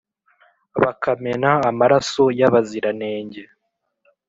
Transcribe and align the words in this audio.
bakamena 0.81 1.51
amaraso 1.69 2.23
y’abaziranenge 2.39 3.43